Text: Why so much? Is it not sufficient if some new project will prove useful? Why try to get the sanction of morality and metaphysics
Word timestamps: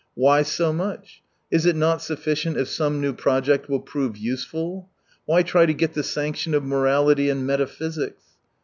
Why 0.25 0.41
so 0.41 0.73
much? 0.73 1.21
Is 1.51 1.67
it 1.67 1.75
not 1.75 2.01
sufficient 2.01 2.57
if 2.57 2.67
some 2.67 2.99
new 3.01 3.13
project 3.13 3.69
will 3.69 3.81
prove 3.81 4.17
useful? 4.17 4.89
Why 5.27 5.43
try 5.43 5.67
to 5.67 5.75
get 5.75 5.93
the 5.93 6.01
sanction 6.01 6.55
of 6.55 6.63
morality 6.63 7.29
and 7.29 7.45
metaphysics 7.45 8.23